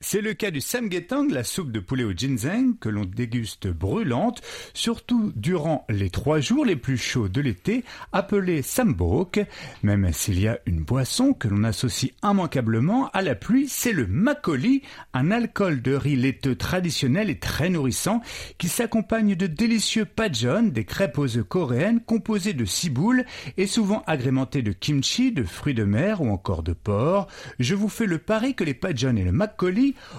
[0.00, 4.42] c'est le cas du samgyetang, la soupe de poulet au ginseng, que l'on déguste brûlante,
[4.72, 7.82] surtout durant les trois jours les plus chauds de l'été,
[8.12, 9.40] appelée sambok.
[9.82, 14.06] Même s'il y a une boisson que l'on associe immanquablement à la pluie, c'est le
[14.06, 14.82] makgeolli,
[15.14, 18.22] un alcool de riz laiteux traditionnel et très nourrissant,
[18.56, 23.24] qui s'accompagne de délicieux pajon, des crêpes aux coréennes composées de ciboules
[23.56, 27.26] et souvent agrémentées de kimchi, de fruits de mer ou encore de porc.
[27.58, 29.32] Je vous fais le pari que les pajon et le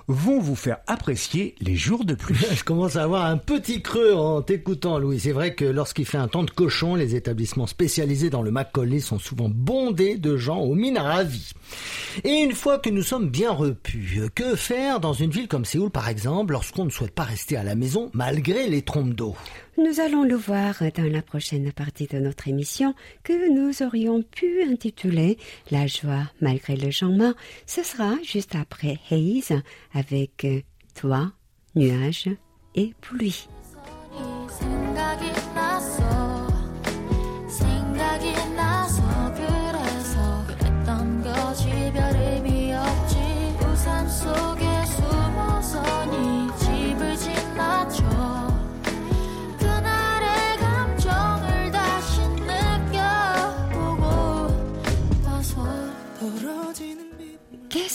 [0.07, 2.37] vont vous faire apprécier les jours de pluie.
[2.53, 5.19] Je commence à avoir un petit creux en t'écoutant, Louis.
[5.19, 8.99] C'est vrai que lorsqu'il fait un temps de cochon, les établissements spécialisés dans le Macaulay
[8.99, 11.53] sont souvent bondés de gens aux mines ravies.
[12.23, 15.89] Et une fois que nous sommes bien repus, que faire dans une ville comme Séoul,
[15.89, 19.35] par exemple, lorsqu'on ne souhaite pas rester à la maison malgré les trompes d'eau?
[19.79, 24.61] Nous allons le voir dans la prochaine partie de notre émission que nous aurions pu
[24.63, 25.37] intituler
[25.71, 27.33] La joie malgré le changement.
[27.65, 29.53] Ce sera juste après Haze
[29.93, 30.45] avec
[30.95, 31.31] Toi,
[31.75, 32.29] nuages
[32.75, 33.47] et pluie.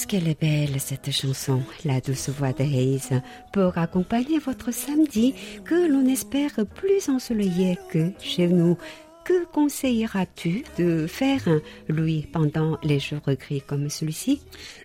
[0.06, 3.20] Qu'elle est belle cette chanson, la douce voix Hayes,
[3.52, 8.76] pour accompagner votre samedi que l'on espère plus ensoleillé que chez nous.
[9.24, 11.40] Que conseilleras-tu de faire,
[11.88, 14.42] Louis, pendant les jours gris comme celui-ci?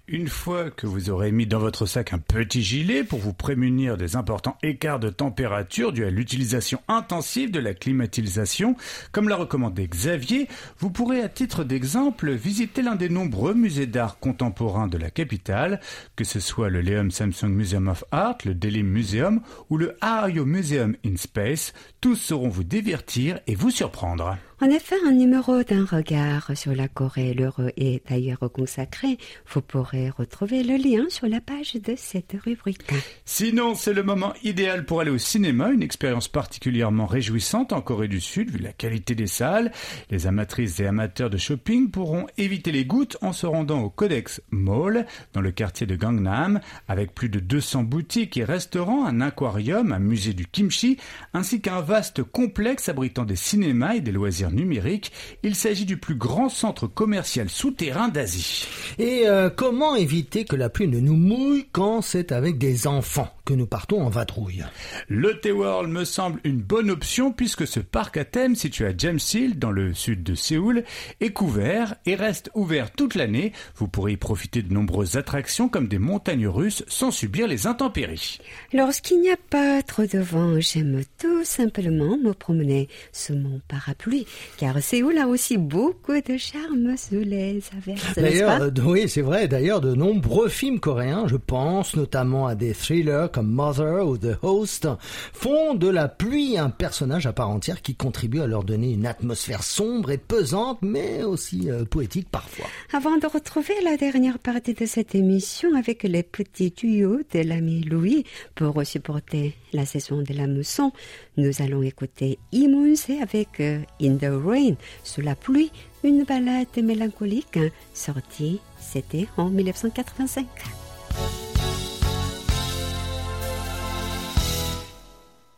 [0.08, 3.98] Une fois que vous aurez mis dans votre sac un petit gilet pour vous prémunir
[3.98, 8.78] des importants écarts de température dus à l'utilisation intensive de la climatisation,
[9.12, 10.48] comme l'a recommandé Xavier,
[10.80, 15.82] vous pourrez à titre d'exemple visiter l'un des nombreux musées d'art contemporain de la capitale,
[16.16, 20.46] que ce soit le Leum Samsung Museum of Art, le Delhi Museum ou le Ario
[20.46, 21.74] Museum in Space.
[22.00, 24.29] Tous sauront vous divertir et vous surprendre.
[24.62, 29.18] En effet, un numéro d'un regard sur la Corée l'heureux est d'ailleurs consacré.
[29.48, 32.82] Vous pourrez retrouver le lien sur la page de cette rubrique.
[33.24, 38.10] Sinon, c'est le moment idéal pour aller au cinéma, une expérience particulièrement réjouissante en Corée
[38.10, 39.72] du Sud vu la qualité des salles.
[40.10, 44.42] Les amatrices et amateurs de shopping pourront éviter les gouttes en se rendant au Codex
[44.52, 49.94] Mall dans le quartier de Gangnam avec plus de 200 boutiques et restaurants, un aquarium,
[49.94, 50.98] un musée du kimchi
[51.34, 55.12] ainsi qu'un vaste complexe abritant des cinémas et des loisirs numérique.
[55.44, 58.68] Il s'agit du plus grand centre commercial souterrain d'Asie.
[58.98, 63.34] Et euh, comment éviter que la pluie ne nous mouille quand c'est avec des enfants
[63.46, 64.66] que nous partons en vadrouille?
[65.08, 69.58] Le T-World me semble une bonne option puisque ce parc à thème situé à Jamsil
[69.58, 70.84] dans le sud de Séoul
[71.20, 73.54] est couvert et reste ouvert toute l'année.
[73.76, 78.40] Vous pourrez y profiter de nombreuses attractions comme des montagnes russes sans subir les intempéries.
[78.74, 84.26] Lorsqu'il n'y a pas trop de vent, j'aime tout simplement me promener sous mon parapluie
[84.58, 89.48] car Séoul a aussi beaucoup de charme sous les averses, D'ailleurs, euh, oui, c'est vrai.
[89.48, 94.38] D'ailleurs, de nombreux films coréens, je pense notamment à des thrillers comme Mother ou The
[94.42, 94.88] Host,
[95.34, 99.06] font de la pluie un personnage à part entière qui contribue à leur donner une
[99.06, 102.66] atmosphère sombre et pesante, mais aussi euh, poétique parfois.
[102.94, 107.82] Avant de retrouver la dernière partie de cette émission avec les petits tuyaux de l'ami
[107.82, 108.24] Louis
[108.56, 110.93] pour supporter la saison de la mousson,
[111.37, 115.71] nous allons écouter Imunse avec euh, In the Rain, sous la pluie,
[116.03, 120.47] une balade mélancolique hein, sortie, c'était en 1985.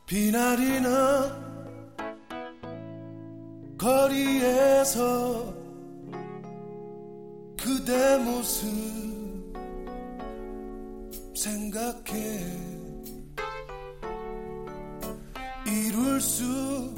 [0.06, 0.88] 비나리는
[3.76, 5.52] 거리에서
[7.60, 8.66] 그대 모습
[11.34, 12.69] 생각해
[15.70, 16.94] 이룰 수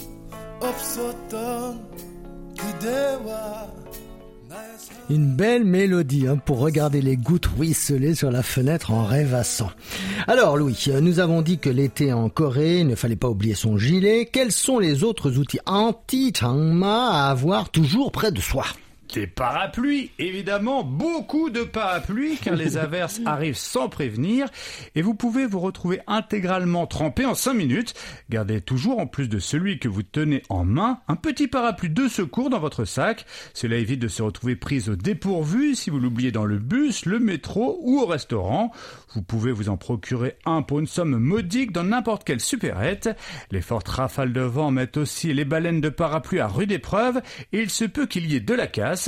[0.61, 1.89] 없었던
[2.59, 3.67] 그대와
[4.49, 9.05] 나의 사랑 Une belle mélodie hein, pour regarder les gouttes ruisseler sur la fenêtre en
[9.05, 9.71] rêvassant.
[10.27, 13.55] Alors Louis, euh, nous avons dit que l'été en Corée, il ne fallait pas oublier
[13.55, 14.29] son gilet.
[14.31, 18.65] Quels sont les autres outils anti-changma à avoir toujours près de soi
[19.14, 24.48] Des parapluies, évidemment, beaucoup de parapluies, car les averses arrivent sans prévenir,
[24.96, 27.94] et vous pouvez vous retrouver intégralement trempé en 5 minutes.
[28.32, 32.08] Gardez toujours, en plus de celui que vous tenez en main, un petit parapluie de
[32.08, 33.28] secours dans votre sac.
[33.54, 37.20] Cela évite de se retrouver prise au dépourvu si vous l'oubliez dans le bus, le
[37.20, 38.72] métro ou au restaurant.
[39.14, 43.10] Vous pouvez vous en procurer un pour une somme modique dans n'importe quelle supérette.
[43.52, 47.62] Les fortes rafales de vent mettent aussi les baleines de parapluie à rude épreuve, et
[47.62, 49.03] il se peut qu'il y ait de la casse.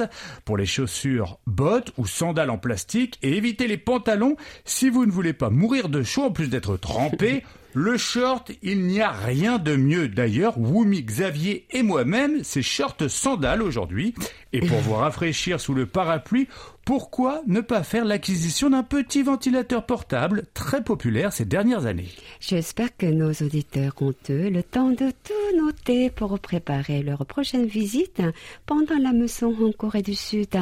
[0.45, 5.11] Pour les chaussures, bottes ou sandales en plastique, et évitez les pantalons si vous ne
[5.11, 7.43] voulez pas mourir de chaud en plus d'être trempé.
[7.77, 10.07] Le short, il n'y a rien de mieux.
[10.07, 14.15] D'ailleurs, Wumi, Xavier et moi-même, c'est short sandales aujourd'hui.
[14.53, 16.47] Et pour vous rafraîchir sous le parapluie,
[16.85, 22.07] pourquoi ne pas faire l'acquisition d'un petit ventilateur portable très populaire ces dernières années?
[22.39, 27.65] J'espère que nos auditeurs ont eu le temps de tout noter pour préparer leur prochaine
[27.65, 28.21] visite
[28.65, 30.55] pendant la mousson en Corée du Sud.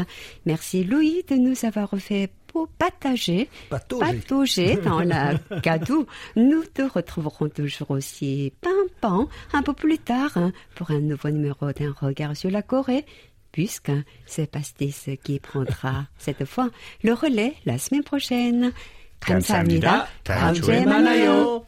[0.48, 4.19] Merci Louis de nous avoir fait pour partager, Patauger.
[4.19, 6.07] patauger dans la gadoue.
[6.37, 11.71] Nous te retrouverons toujours aussi pimpant un peu plus tard hein, pour un nouveau numéro
[11.73, 13.05] d'un regard sur la Corée.
[13.53, 13.93] Puisque
[14.27, 16.71] c'est Pastis qui prendra cette fois
[17.03, 18.73] le relais la semaine prochaine.
[19.21, 20.07] 감사합니다.
[20.25, 21.67] 다음 주에 만나요.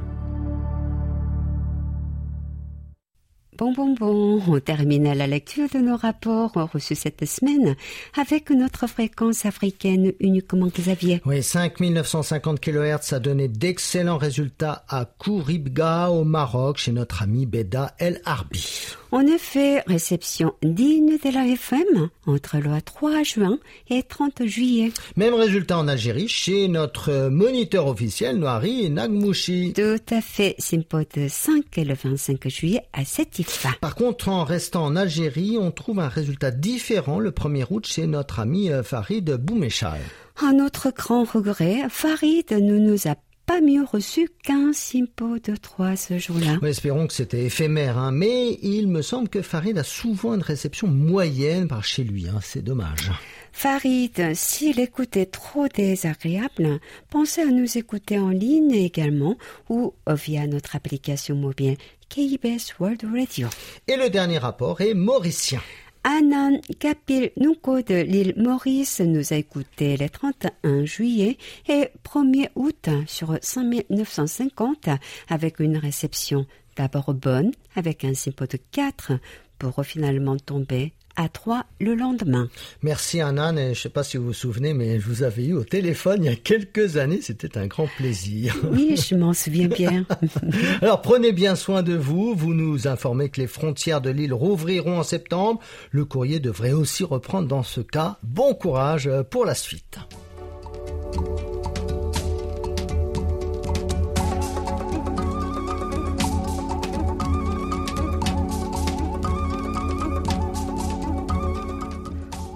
[3.60, 7.76] Bon, bon, bon, on termine la lecture de nos rapports reçus cette semaine
[8.18, 11.20] avec notre fréquence africaine uniquement Xavier.
[11.26, 17.94] Oui, 5950 kHz a donné d'excellents résultats à Kouribga au Maroc chez notre ami Beda
[17.98, 18.96] El Arbi.
[19.12, 23.58] En effet, réception digne de la FM entre le 3 juin
[23.88, 24.92] et 30 juillet.
[25.16, 29.72] Même résultat en Algérie chez notre moniteur officiel Noiri Nagmouchi.
[29.74, 33.70] Tout à fait, Simpo de 5 et le 25 juillet à Sétifa.
[33.80, 38.06] Par contre, en restant en Algérie, on trouve un résultat différent le 1er août chez
[38.06, 40.00] notre ami euh, Farid Boumechal.
[40.36, 43.16] À notre grand regret, Farid ne nous a
[43.50, 46.64] pas mieux reçu qu'un simpo de 3 ce jour-là.
[46.64, 48.12] Espérons que c'était éphémère, hein.
[48.12, 52.28] mais il me semble que Farid a souvent une réception moyenne par chez lui.
[52.28, 52.38] Hein.
[52.42, 53.10] C'est dommage.
[53.50, 56.78] Farid, s'il écoutait trop désagréable,
[57.10, 59.36] pensez à nous écouter en ligne également
[59.68, 61.76] ou via notre application mobile
[62.08, 63.48] KBS World Radio.
[63.88, 65.60] Et le dernier rapport est mauricien.
[66.02, 71.36] Anan Kapil Nuko de l'île Maurice nous a écouté le 31 juillet
[71.68, 74.88] et 1er août sur 5950
[75.28, 76.46] avec une réception
[76.76, 79.12] d'abord bonne avec un simpo de 4
[79.58, 82.48] pour finalement tomber à 3 le lendemain.
[82.82, 85.44] Merci Anan, et je ne sais pas si vous vous souvenez, mais je vous avais
[85.44, 88.56] eu au téléphone il y a quelques années, c'était un grand plaisir.
[88.70, 90.06] Oui, je m'en souviens bien.
[90.82, 94.98] Alors prenez bien soin de vous, vous nous informez que les frontières de l'île rouvriront
[94.98, 95.60] en septembre,
[95.90, 98.16] le courrier devrait aussi reprendre dans ce cas.
[98.22, 99.98] Bon courage pour la suite.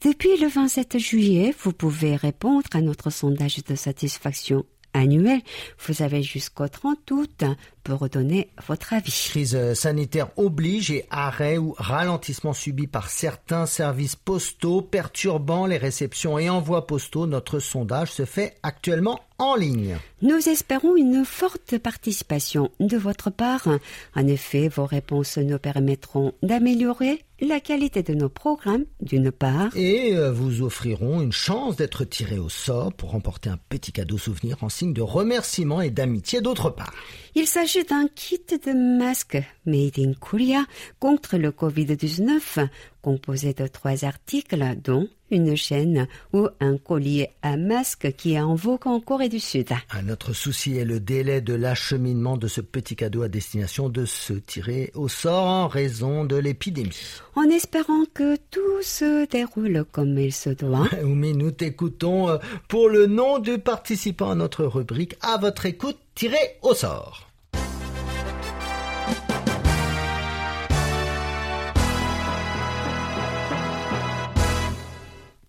[0.04, 5.40] Depuis le 27 juillet, vous pouvez répondre à notre sondage de satisfaction annuel.
[5.84, 7.44] Vous avez jusqu'au 30 août
[7.88, 9.10] pour donner votre avis.
[9.30, 16.38] Crise sanitaire oblige et arrêt ou ralentissement subi par certains services postaux perturbant les réceptions
[16.38, 17.26] et envois postaux.
[17.26, 19.96] Notre sondage se fait actuellement en ligne.
[20.20, 23.68] Nous espérons une forte participation de votre part.
[24.14, 29.70] En effet, vos réponses nous permettront d'améliorer la qualité de nos programmes, d'une part.
[29.76, 34.18] Et euh, vous offriront une chance d'être tiré au sort pour remporter un petit cadeau
[34.18, 36.92] souvenir en signe de remerciement et d'amitié, d'autre part.
[37.36, 40.64] Il s'agit d'un kit de masques made in Korea
[40.98, 42.68] contre le Covid-19,
[43.02, 48.54] composé de trois articles, dont une chaîne ou un collier à masque qui est en
[48.54, 49.68] vogue en Corée du Sud.
[49.90, 54.04] Ah, notre souci est le délai de l'acheminement de ce petit cadeau à destination de
[54.04, 57.20] se tirer au sort en raison de l'épidémie.
[57.34, 60.88] En espérant que tout se déroule comme il se doit.
[61.04, 65.98] Mais nous t'écoutons euh, pour le nom du participant à notre rubrique à votre écoute
[66.14, 67.27] tiré au sort.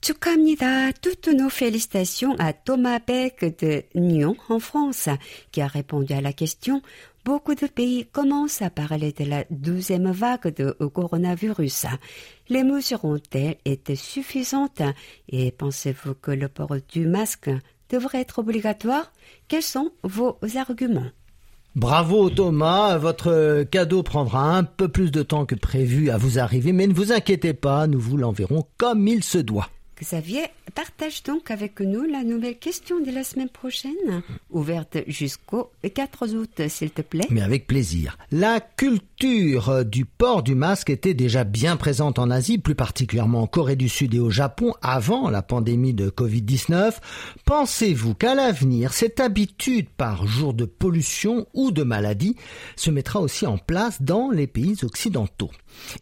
[0.09, 0.93] 축하합니다.
[1.01, 5.09] Toutes nos félicitations à Thomas Beck de Nyon en France,
[5.51, 6.83] qui a répondu à la question
[7.25, 11.87] Beaucoup de pays commencent à parler de la douzième vague de coronavirus.
[12.51, 14.83] Les mesures ont-elles été suffisantes
[15.31, 17.51] et pensez-vous que le port du masque
[17.89, 19.11] devrait être obligatoire
[19.49, 21.11] Quels sont vos arguments
[21.77, 26.73] Bravo Thomas, votre cadeau prendra un peu plus de temps que prévu à vous arriver,
[26.73, 29.71] mais ne vous inquiétez pas, nous vous l'enverrons comme il se doit.
[30.02, 30.44] Xavier,
[30.76, 36.62] partage donc avec nous la nouvelle question de la semaine prochaine, ouverte jusqu'au 4 août,
[36.70, 37.28] s'il te plaît.
[37.30, 38.18] Mais avec plaisir.
[38.32, 43.48] La culture du port du masque était déjà bien présente en Asie, plus particulièrement en
[43.48, 46.96] Corée du Sud et au Japon, avant la pandémie de Covid-19.
[47.46, 52.36] Pensez-vous qu'à l'avenir, cette habitude par jour de pollution ou de maladie
[52.78, 55.52] se mettra aussi en place dans les pays occidentaux?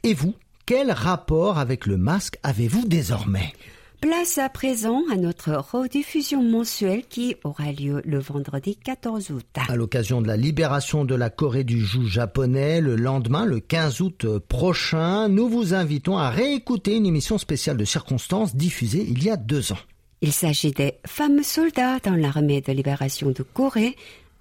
[0.04, 0.36] Et vous,
[0.68, 3.54] quel rapport avec le masque avez-vous désormais?
[4.02, 9.46] Place à présent à notre rediffusion mensuelle qui aura lieu le vendredi 14 août.
[9.68, 14.02] À l'occasion de la libération de la Corée du joug japonais, le lendemain, le 15
[14.02, 19.32] août prochain, nous vous invitons à réécouter une émission spéciale de circonstances diffusée il y
[19.32, 19.80] a deux ans.
[20.22, 23.96] Il s'agit des femmes soldats dans l'armée de libération de Corée,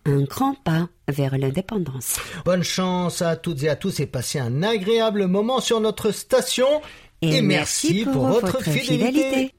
[0.05, 2.19] un grand pas vers l'indépendance.
[2.45, 6.69] Bonne chance à toutes et à tous et passez un agréable moment sur notre station.
[7.35, 9.53] Et, merci, pour, votre, fidélité.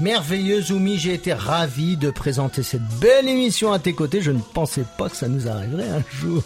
[0.00, 4.22] Merveilleuse Oumi, j'ai été ravi de présenter cette belle émission à tes côtés.
[4.22, 6.42] Je ne pensais pas que ça nous arriverait un jour.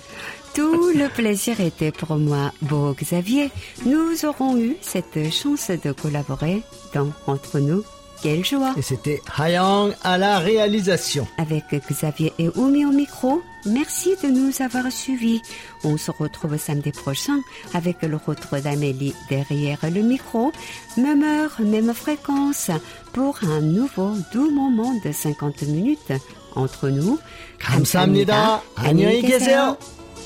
[0.55, 3.51] Tout le plaisir était pour moi, beau Xavier.
[3.87, 6.62] Nous aurons eu cette chance de collaborer
[6.95, 7.85] dans Entre nous
[8.24, 11.28] quelle joie Et c'était Hayang à la réalisation.
[11.38, 15.42] Avec Xavier et Oumi au micro, merci de nous avoir suivis.
[15.84, 17.40] On se retrouve samedi prochain
[17.74, 20.52] avec le retour d'Amélie derrière le micro.
[20.98, 22.72] Même heure, même fréquence
[23.14, 26.14] pour un nouveau doux moment de 50 minutes
[26.56, 27.20] entre nous.
[27.60, 28.62] 감사합니다.
[28.76, 29.78] 안녕히 계세요.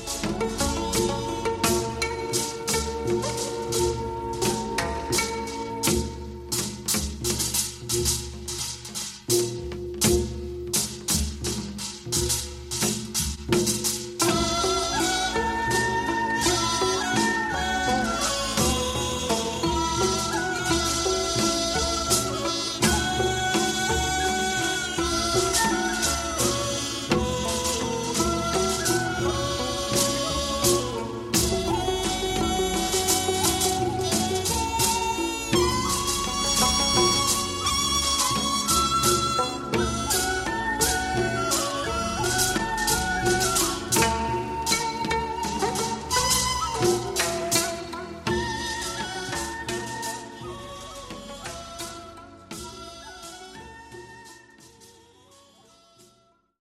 [0.06, 0.67] Thank you.